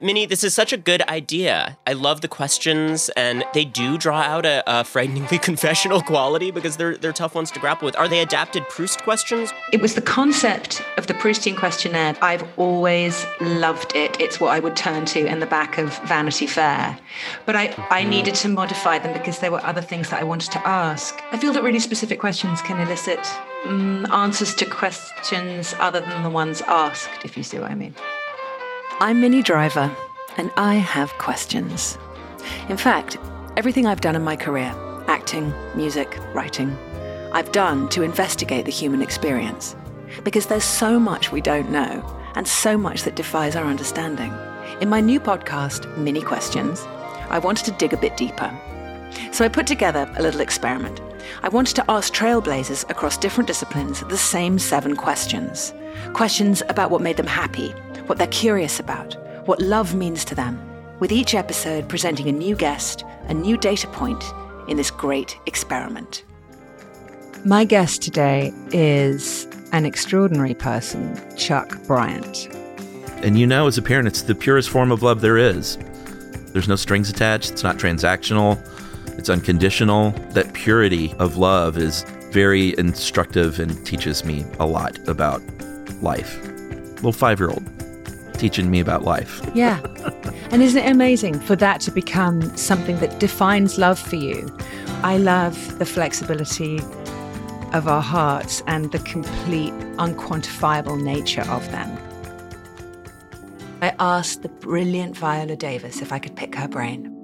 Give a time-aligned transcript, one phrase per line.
[0.00, 1.76] Minnie, this is such a good idea.
[1.84, 6.76] I love the questions, and they do draw out a, a, frighteningly confessional quality because
[6.76, 7.96] they're they're tough ones to grapple with.
[7.96, 9.52] Are they adapted Proust questions?
[9.72, 12.16] It was the concept of the Proustian questionnaire.
[12.22, 14.20] I've always loved it.
[14.20, 16.96] It's what I would turn to in the back of Vanity Fair.
[17.44, 20.52] But I, I needed to modify them because there were other things that I wanted
[20.52, 21.20] to ask.
[21.32, 23.26] I feel that really specific questions can elicit
[23.64, 27.96] um, answers to questions other than the ones asked, if you see what I mean.
[29.00, 29.96] I'm Minnie Driver,
[30.38, 31.96] and I have questions.
[32.68, 33.16] In fact,
[33.56, 34.74] everything I've done in my career
[35.06, 36.76] acting, music, writing
[37.32, 39.76] I've done to investigate the human experience.
[40.24, 44.34] Because there's so much we don't know, and so much that defies our understanding.
[44.80, 46.80] In my new podcast, Minnie Questions,
[47.30, 48.52] I wanted to dig a bit deeper.
[49.30, 51.00] So I put together a little experiment.
[51.44, 55.72] I wanted to ask trailblazers across different disciplines the same seven questions.
[56.14, 57.72] Questions about what made them happy,
[58.08, 60.58] what they're curious about, what love means to them,
[60.98, 64.24] with each episode presenting a new guest, a new data point
[64.66, 66.24] in this great experiment.
[67.44, 72.48] My guest today is an extraordinary person, Chuck Bryant.
[73.22, 75.76] And you know, as a parent, it's the purest form of love there is.
[76.52, 78.58] There's no strings attached, it's not transactional,
[79.18, 80.12] it's unconditional.
[80.30, 85.42] That purity of love is very instructive and teaches me a lot about
[86.02, 86.42] life.
[86.96, 87.77] Little five year old
[88.38, 89.40] teaching me about life.
[89.54, 89.80] Yeah.
[90.50, 94.48] and isn't it amazing for that to become something that defines love for you?
[95.02, 96.80] I love the flexibility
[97.72, 101.98] of our hearts and the complete unquantifiable nature of them.
[103.80, 107.14] I asked the brilliant Viola Davis if I could pick her brain.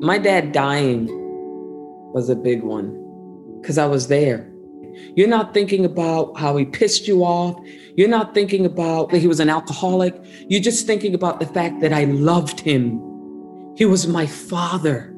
[0.00, 1.08] My dad dying
[2.12, 4.48] was a big one because I was there.
[5.16, 7.56] You're not thinking about how he pissed you off.
[7.96, 10.14] You're not thinking about that he was an alcoholic.
[10.48, 13.00] You're just thinking about the fact that I loved him.
[13.76, 15.14] He was my father.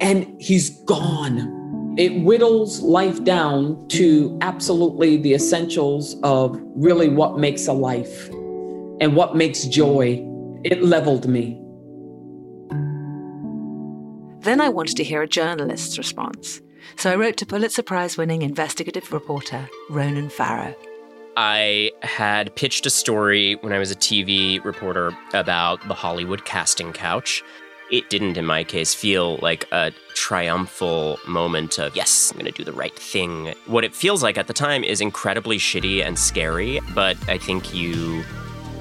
[0.00, 1.58] And he's gone.
[1.98, 8.28] It whittles life down to absolutely the essentials of really what makes a life
[9.00, 10.24] and what makes joy.
[10.64, 11.60] It leveled me.
[14.42, 16.62] Then I wanted to hear a journalist's response.
[16.96, 20.74] So I wrote to Pulitzer Prize winning investigative reporter Ronan Farrow.
[21.36, 26.92] I had pitched a story when I was a TV reporter about the Hollywood casting
[26.92, 27.42] couch.
[27.90, 32.56] It didn't, in my case, feel like a triumphal moment of, yes, I'm going to
[32.56, 33.54] do the right thing.
[33.66, 37.74] What it feels like at the time is incredibly shitty and scary, but I think
[37.74, 38.22] you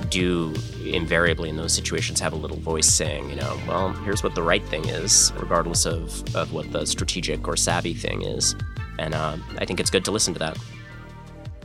[0.09, 0.53] do
[0.83, 4.43] invariably in those situations have a little voice saying, you know, well, here's what the
[4.43, 8.55] right thing is, regardless of, of what the strategic or savvy thing is.
[8.97, 10.57] And uh, I think it's good to listen to that.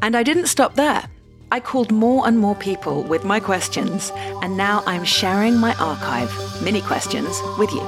[0.03, 1.09] And I didn't stop there.
[1.51, 6.33] I called more and more people with my questions, and now I'm sharing my archive,
[6.63, 7.83] Minnie questions, with you.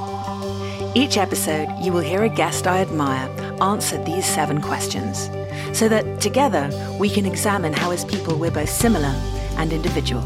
[0.95, 3.28] Each episode, you will hear a guest I admire
[3.61, 5.31] answer these seven questions,
[5.72, 9.15] so that together we can examine how, as people, we're both similar
[9.56, 10.22] and individual.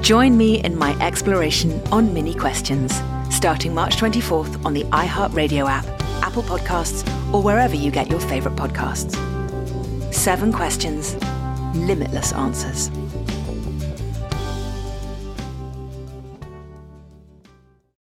[0.00, 2.92] Join me in my exploration on Minnie Questions,
[3.30, 5.86] starting March 24th on the iHeartRadio app,
[6.22, 9.14] Apple Podcasts, or wherever you get your favorite podcasts.
[10.12, 11.16] Seven questions,
[11.74, 12.90] limitless answers.